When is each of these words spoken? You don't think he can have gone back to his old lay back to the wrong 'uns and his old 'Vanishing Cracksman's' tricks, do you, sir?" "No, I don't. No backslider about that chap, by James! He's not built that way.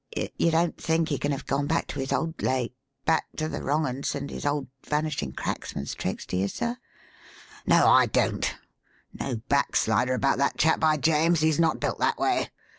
You 0.15 0.49
don't 0.49 0.81
think 0.81 1.09
he 1.09 1.19
can 1.19 1.31
have 1.31 1.45
gone 1.45 1.67
back 1.67 1.85
to 1.89 1.99
his 1.99 2.11
old 2.11 2.41
lay 2.41 2.73
back 3.05 3.25
to 3.35 3.47
the 3.47 3.61
wrong 3.61 3.85
'uns 3.85 4.15
and 4.15 4.31
his 4.31 4.47
old 4.47 4.65
'Vanishing 4.83 5.31
Cracksman's' 5.33 5.93
tricks, 5.93 6.25
do 6.25 6.37
you, 6.37 6.47
sir?" 6.47 6.77
"No, 7.67 7.87
I 7.87 8.07
don't. 8.07 8.51
No 9.13 9.35
backslider 9.47 10.15
about 10.15 10.39
that 10.39 10.57
chap, 10.57 10.79
by 10.79 10.97
James! 10.97 11.41
He's 11.41 11.59
not 11.59 11.79
built 11.79 11.99
that 11.99 12.17
way. 12.17 12.49